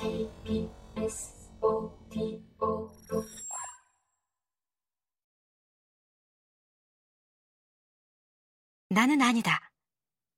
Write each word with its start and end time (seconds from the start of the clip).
KBS 0.00 1.50
오디오북 1.60 2.92
나는 8.90 9.22
아니다. 9.22 9.70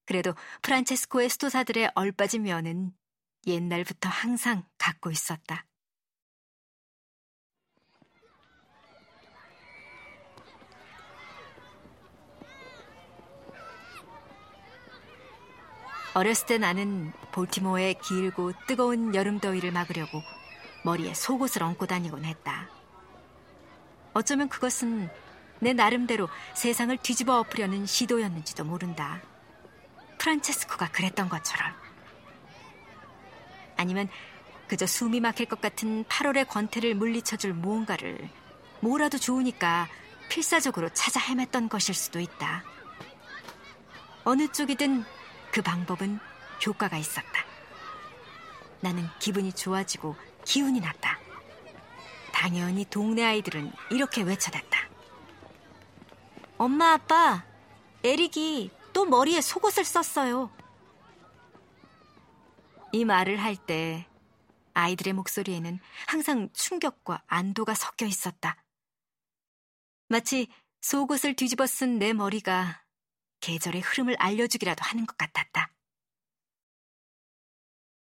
그래도 0.06 0.34
프란체스코의 0.62 1.29
수도사들의 1.29 1.92
얼빠진 1.95 2.42
면은 2.42 2.92
옛날부터 3.46 4.08
항상 4.08 4.64
갖고 4.78 5.10
있었다. 5.10 5.66
어렸을 16.16 16.46
때 16.46 16.56
나는 16.56 17.12
볼티모어의 17.33 17.98
길고 18.01 18.52
뜨거운 18.66 19.15
여름 19.15 19.38
더위를 19.38 19.70
막으려고 19.70 20.23
머리에 20.83 21.12
속옷을 21.12 21.62
얹고 21.62 21.84
다니곤 21.84 22.25
했다. 22.25 22.70
어쩌면 24.15 24.48
그것은 24.48 25.11
내 25.61 25.75
나름대로 25.75 26.30
세상을 26.55 26.97
뒤집어 27.02 27.39
엎으려는 27.41 27.84
시도였는지도 27.84 28.65
모른다. 28.65 29.20
프란체스코가 30.16 30.89
그랬던 30.89 31.29
것처럼. 31.29 31.70
아니면 33.77 34.09
그저 34.69 34.87
숨이 34.87 35.20
막힐 35.20 35.45
것 35.45 35.61
같은 35.61 36.03
8월의 36.05 36.48
권태를 36.48 36.95
물리쳐줄 36.95 37.53
무언가를 37.53 38.30
뭐라도 38.80 39.19
좋으니까 39.19 39.87
필사적으로 40.30 40.89
찾아 40.95 41.20
헤맸던 41.20 41.69
것일 41.69 41.95
수도 41.95 42.20
있다. 42.20 42.64
어느 44.25 44.48
쪽이든 44.48 45.05
그 45.56 45.62
방법은 45.62 46.20
효과가 46.66 46.98
있었다. 46.98 47.46
나는 48.83 49.09
기분이 49.19 49.55
좋아지고 49.55 50.14
기운이 50.45 50.81
났다. 50.81 51.19
당연히 52.31 52.84
동네 52.84 53.25
아이들은 53.25 53.72
이렇게 53.91 54.20
외쳐댔다. 54.20 54.78
엄마, 56.58 56.92
아빠, 56.92 57.42
에릭이 58.05 58.70
또 58.92 59.06
머리에 59.06 59.41
속옷을 59.41 59.86
썼어요. 59.86 60.50
이 62.92 63.06
말을 63.06 63.42
할 63.42 63.56
때 63.56 64.06
아이들의 64.75 65.14
목소리에는 65.14 65.81
항상 66.06 66.50
충격과 66.53 67.22
안도가 67.27 67.72
섞여 67.75 68.05
있었다. 68.05 68.62
마치 70.11 70.48
속옷을 70.83 71.34
뒤집어 71.34 71.64
쓴 71.66 71.98
내 71.98 72.12
머리가 72.12 72.83
계절의 73.47 73.80
흐름을 73.80 74.16
알려주기라도 74.19 74.83
하는 74.83 75.06
것 75.06 75.16
같았다. 75.16 75.72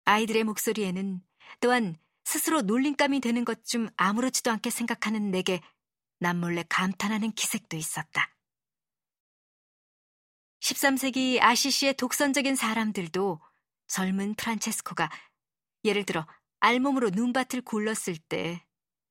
아이들의 0.05 0.45
목소리에는 0.45 1.21
또한 1.59 1.97
스스로 2.23 2.61
놀림감이 2.61 3.19
되는 3.19 3.43
것 3.43 3.65
좀 3.65 3.89
아무렇지도 3.97 4.49
않게 4.51 4.69
생각하는 4.69 5.29
내게 5.29 5.61
남몰래 6.19 6.63
감탄하는 6.69 7.33
기색도 7.33 7.75
있었다. 7.75 8.33
13세기 10.61 11.41
아시시의 11.41 11.95
독선적인 11.95 12.55
사람들도 12.55 13.41
젊은 13.87 14.33
프란체스코가 14.35 15.09
예를 15.83 16.05
들어 16.05 16.25
알몸으로 16.61 17.09
눈밭을 17.09 17.61
굴렀을 17.63 18.17
때 18.17 18.65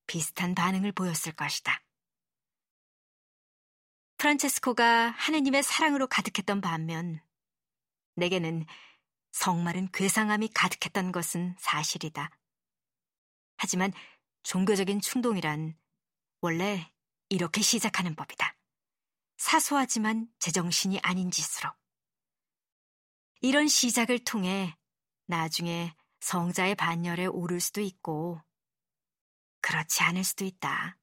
비슷한 0.06 0.54
반응을 0.54 0.92
보였을 0.92 1.32
것이다. 1.32 1.85
프란체스코가 4.18 5.10
하느님의 5.10 5.62
사랑으로 5.62 6.06
가득했던 6.06 6.60
반면 6.60 7.20
내게는 8.14 8.64
성마른 9.32 9.90
괴상함이 9.92 10.48
가득했던 10.54 11.12
것은 11.12 11.54
사실이다. 11.58 12.30
하지만 13.58 13.92
종교적인 14.42 15.00
충동이란 15.00 15.76
원래 16.40 16.90
이렇게 17.28 17.60
시작하는 17.60 18.14
법이다. 18.14 18.56
사소하지만 19.36 20.28
제정신이 20.38 21.00
아닌 21.02 21.30
짓으로. 21.30 21.70
이런 23.40 23.68
시작을 23.68 24.24
통해 24.24 24.74
나중에 25.26 25.94
성자의 26.20 26.74
반열에 26.74 27.26
오를 27.26 27.60
수도 27.60 27.80
있고, 27.82 28.40
그렇지 29.60 30.02
않을 30.04 30.24
수도 30.24 30.44
있다. 30.44 30.98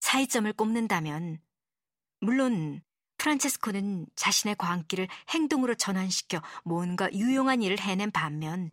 차이점을 0.00 0.52
꼽는다면 0.52 1.40
물론 2.20 2.82
프란체스코는 3.18 4.06
자신의 4.14 4.56
광기를 4.56 5.08
행동으로 5.30 5.74
전환시켜 5.74 6.42
뭔가 6.64 7.12
유용한 7.12 7.62
일을 7.62 7.80
해낸 7.80 8.10
반면 8.10 8.70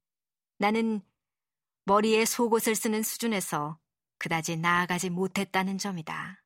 나는 0.57 1.01
머리에 1.85 2.25
속옷을 2.25 2.75
쓰는 2.75 3.03
수준에서 3.03 3.79
그다지 4.17 4.57
나아가지 4.57 5.09
못했다는 5.09 5.77
점이다. 5.77 6.43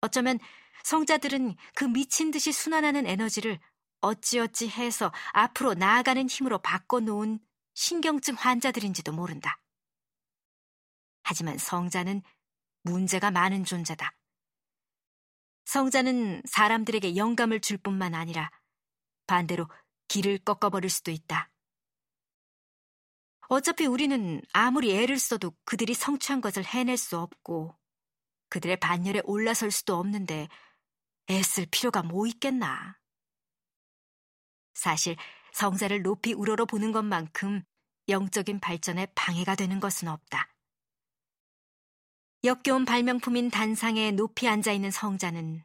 어쩌면 0.00 0.38
성자들은 0.84 1.56
그 1.74 1.84
미친 1.84 2.30
듯이 2.30 2.52
순환하는 2.52 3.06
에너지를 3.06 3.58
어찌어찌 4.00 4.68
해서 4.68 5.12
앞으로 5.32 5.74
나아가는 5.74 6.28
힘으로 6.28 6.58
바꿔놓은 6.58 7.40
신경증 7.74 8.34
환자들인지도 8.34 9.12
모른다. 9.12 9.58
하지만 11.22 11.58
성자는 11.58 12.22
문제가 12.82 13.30
많은 13.30 13.64
존재다. 13.64 14.14
성자는 15.66 16.42
사람들에게 16.46 17.16
영감을 17.16 17.60
줄 17.60 17.76
뿐만 17.76 18.14
아니라 18.14 18.50
반대로 19.26 19.68
길을 20.08 20.38
꺾어버릴 20.38 20.88
수도 20.88 21.10
있다. 21.10 21.50
어차피 23.48 23.86
우리는 23.86 24.40
아무리 24.52 24.96
애를 24.96 25.18
써도 25.18 25.52
그들이 25.64 25.94
성취한 25.94 26.40
것을 26.40 26.64
해낼 26.64 26.96
수 26.96 27.18
없고 27.18 27.76
그들의 28.48 28.78
반열에 28.78 29.22
올라설 29.24 29.70
수도 29.70 29.96
없는데 29.96 30.48
애쓸 31.28 31.66
필요가 31.66 32.02
뭐 32.02 32.26
있겠나. 32.26 32.98
사실 34.74 35.16
성자를 35.52 36.02
높이 36.02 36.32
우러러 36.32 36.64
보는 36.64 36.92
것만큼 36.92 37.64
영적인 38.08 38.60
발전에 38.60 39.06
방해가 39.16 39.56
되는 39.56 39.80
것은 39.80 40.06
없다. 40.06 40.55
역겨운 42.46 42.84
발명품인 42.84 43.50
단상에 43.50 44.12
높이 44.12 44.46
앉아 44.46 44.70
있는 44.70 44.92
성자는 44.92 45.64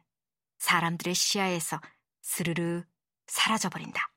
사람들의 0.58 1.14
시야에서 1.14 1.80
스르르 2.22 2.84
사라져버린다. 3.28 4.12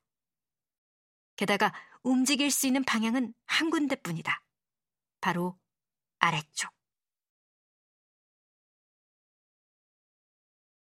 게다가 1.35 1.71
움직일 2.01 2.49
수 2.49 2.65
있는 2.65 2.83
방향은 2.83 3.35
한 3.45 3.69
군데뿐이다. 3.69 4.43
바로 5.21 5.59
아래쪽. 6.17 6.71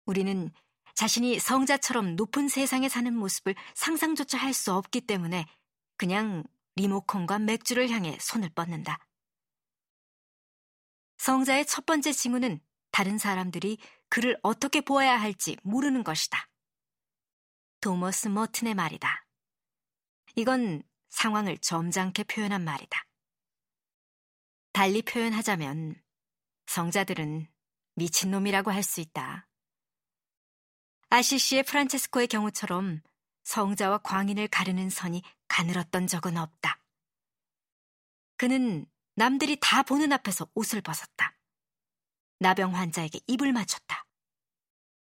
우리는 0.06 0.50
자신이 0.96 1.38
성자처럼 1.40 2.16
높은 2.16 2.48
세상에 2.48 2.88
사는 2.88 3.14
모습을 3.14 3.56
상상조차 3.76 4.38
할 4.38 4.54
수 4.54 4.74
없기 4.74 5.02
때문에 5.02 5.46
그냥 5.98 6.46
리모컨과 6.78 7.40
맥주를 7.40 7.90
향해 7.90 8.18
손을 8.22 8.50
뻗는다. 8.56 9.00
성자의 11.18 11.66
첫 11.66 11.86
번째 11.86 12.12
징후는 12.12 12.60
다른 12.92 13.18
사람들이 13.18 13.78
그를 14.10 14.40
어떻게 14.44 14.82
보아야 14.82 15.20
할지 15.20 15.58
모르는 15.64 16.04
것이다. 16.04 16.50
도머스 17.82 18.30
머튼의 18.30 18.74
말이다. 18.74 19.26
이건 20.36 20.84
상황을 21.10 21.58
점잖게 21.58 22.24
표현한 22.24 22.64
말이다. 22.64 23.06
달리 24.74 25.02
표현하자면 25.02 25.96
성자들은 26.68 27.48
미친놈이라고 27.96 28.72
할 28.72 28.84
수 28.84 29.02
있다. 29.02 29.48
아시시의 31.10 31.64
프란체스코의 31.64 32.28
경우처럼 32.28 33.02
성자와 33.44 34.00
광인을 34.00 34.50
가르는 34.50 34.90
선이 34.90 35.24
가늘었던 35.48 36.06
적은 36.06 36.38
없다. 36.38 36.82
그는 38.36 38.86
남들이 39.18 39.58
다 39.60 39.82
보는 39.82 40.14
앞에서 40.14 40.48
옷을 40.54 40.80
벗었다. 40.82 41.36
나병 42.38 42.76
환자에게 42.76 43.20
입을 43.26 43.52
맞췄다. 43.52 44.06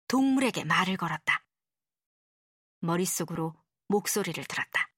동물에게 0.10 0.66
말을 0.66 0.98
걸었다. 0.98 1.46
머릿속으로 2.82 3.56
목소리를 3.88 4.44
들었다. 4.44 4.92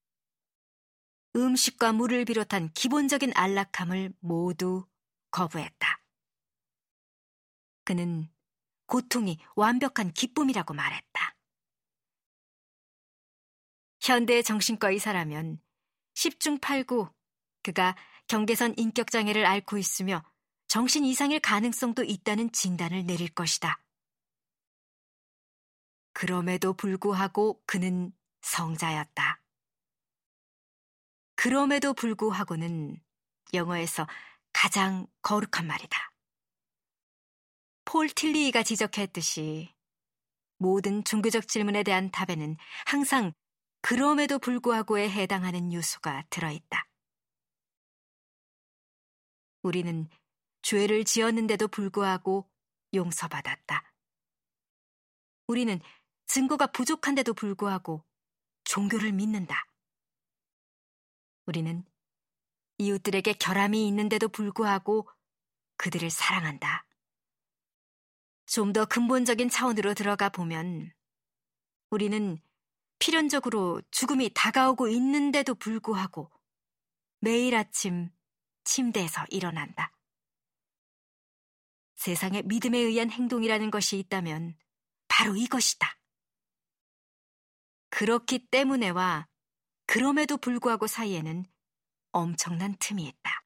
음식과 1.36 1.94
물을 1.94 2.26
비롯한 2.26 2.74
기본적인 2.74 3.34
안락함을 3.36 4.16
모두 4.20 4.88
거부했다. 5.30 6.04
그는 7.84 8.34
고통이 8.88 9.38
완벽한 9.56 10.12
기쁨이라고 10.12 10.74
말했다. 10.74 11.38
현대 14.02 14.42
정신과 14.42 14.90
의사라면 14.90 15.62
10중 16.16 16.60
8구 16.60 17.14
그가 17.62 17.96
경계선 18.28 18.76
인격장애를 18.78 19.46
앓고 19.46 19.78
있으며 19.78 20.24
정신 20.68 21.06
이상일 21.06 21.40
가능성도 21.40 22.04
있다는 22.04 22.52
진단을 22.52 23.06
내릴 23.06 23.30
것이다. 23.30 23.80
그럼에도 26.14 26.74
불구하고 26.74 27.62
그는 27.66 28.12
성자였다. 28.42 29.42
그럼에도 31.36 31.94
불구하고는 31.94 33.02
영어에서 33.54 34.08
가장 34.54 35.08
거룩한 35.22 35.68
말이다. 35.68 36.12
폴 37.86 38.10
틸리가 38.10 38.64
지적했듯이 38.64 39.74
모든 40.58 41.04
종교적 41.04 41.48
질문에 41.48 41.84
대한 41.84 42.10
답에는 42.12 42.56
항상 42.86 43.34
그럼에도 43.82 44.40
불구하고에 44.40 45.10
해당하는 45.10 45.74
요소가 45.74 46.24
들어있다. 46.30 46.88
우리는 49.64 50.08
죄를 50.62 51.04
지었는데도 51.04 51.68
불구하고 51.68 52.50
용서받았다. 52.94 53.94
우리는 55.48 55.80
증거가 56.28 56.68
부족한데도 56.68 57.34
불구하고 57.34 58.06
종교를 58.66 59.12
믿는다. 59.12 59.66
우리는 61.46 61.84
이웃들에게 62.78 63.34
결함이 63.34 63.88
있는데도 63.88 64.28
불구하고 64.30 65.10
그들을 65.78 66.10
사랑한다. 66.10 66.86
좀 68.46 68.74
더 68.74 68.86
근본적인 68.86 69.50
차원으로 69.50 69.94
들어가 69.94 70.30
보면 70.30 70.92
우리는 71.90 72.40
필연적으로 73.00 73.82
죽음이 73.92 74.32
다가오고 74.34 74.88
있는데도 74.90 75.56
불구하고 75.56 76.30
매일 77.20 77.56
아침 77.56 78.10
침대에서 78.64 79.26
일어난다. 79.30 79.92
세상에 81.96 82.42
믿음에 82.44 82.78
의한 82.78 83.10
행동이라는 83.10 83.72
것이 83.72 83.98
있다면 84.00 84.58
바로 85.08 85.36
이것이다. 85.36 85.98
그렇기 87.90 88.48
때문에와 88.48 89.28
그럼에도 89.86 90.38
불구하고 90.38 90.88
사이에는 90.88 91.46
엄청난 92.12 92.76
틈이 92.80 93.06
있다. 93.06 93.44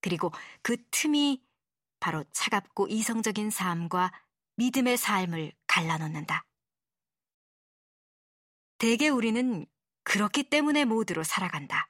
그리고 0.00 0.30
그 0.62 0.76
틈이 0.90 1.44
바로 2.00 2.24
차갑고 2.32 2.88
이성적인 2.88 3.50
삶과 3.50 4.12
믿음의 4.56 4.96
삶을 4.96 5.52
갈라놓는다. 5.66 6.46
대개 8.78 9.08
우리는 9.08 9.66
그렇기 10.02 10.50
때문에 10.50 10.84
모두로 10.84 11.24
살아간다. 11.24 11.88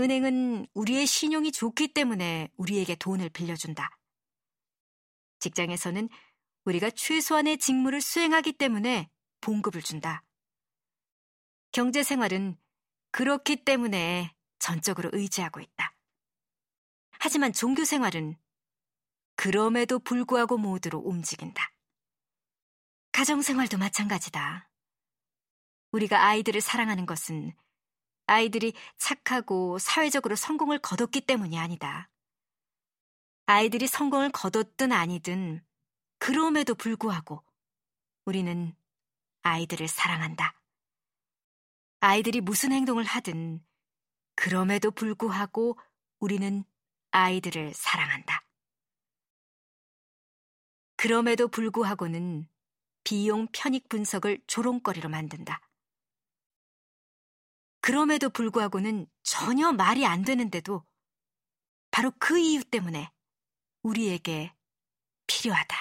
은행은 0.00 0.66
우리의 0.72 1.06
신용이 1.06 1.52
좋기 1.52 1.88
때문에 1.88 2.48
우리에게 2.56 2.94
돈을 2.94 3.28
빌려준다. 3.28 3.90
직장에서는 5.40 6.08
우리가 6.64 6.90
최소한의 6.90 7.58
직무를 7.58 8.00
수행하기 8.00 8.54
때문에 8.54 9.10
봉급을 9.42 9.82
준다. 9.82 10.24
경제 11.72 12.02
생활은 12.02 12.56
그렇기 13.10 13.64
때문에 13.64 14.34
전적으로 14.58 15.10
의지하고 15.12 15.60
있다. 15.60 15.94
하지만 17.18 17.52
종교 17.52 17.84
생활은 17.84 18.36
그럼에도 19.36 19.98
불구하고 19.98 20.56
모두로 20.56 20.98
움직인다. 20.98 21.72
가정 23.12 23.42
생활도 23.42 23.76
마찬가지다. 23.76 24.70
우리가 25.92 26.24
아이들을 26.24 26.60
사랑하는 26.60 27.04
것은 27.04 27.54
아이들이 28.30 28.74
착하고 28.96 29.80
사회적으로 29.80 30.36
성공을 30.36 30.78
거뒀기 30.78 31.22
때문이 31.22 31.58
아니다. 31.58 32.08
아이들이 33.46 33.88
성공을 33.88 34.30
거뒀든 34.30 34.92
아니든 34.92 35.64
그럼에도 36.18 36.76
불구하고 36.76 37.42
우리는 38.24 38.72
아이들을 39.42 39.88
사랑한다. 39.88 40.54
아이들이 41.98 42.40
무슨 42.40 42.70
행동을 42.70 43.02
하든 43.02 43.64
그럼에도 44.36 44.92
불구하고 44.92 45.76
우리는 46.20 46.62
아이들을 47.10 47.74
사랑한다. 47.74 48.44
그럼에도 50.94 51.48
불구하고는 51.48 52.48
비용 53.02 53.48
편익 53.50 53.88
분석을 53.88 54.40
조롱거리로 54.46 55.08
만든다. 55.08 55.60
그럼에도 57.80 58.30
불구하고는 58.30 59.06
전혀 59.22 59.72
말이 59.72 60.04
안 60.06 60.22
되는데도 60.22 60.84
바로 61.90 62.12
그 62.18 62.38
이유 62.38 62.62
때문에 62.62 63.10
우리에게 63.82 64.54
필요하다. 65.26 65.76